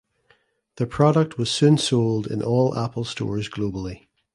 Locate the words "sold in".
1.77-2.41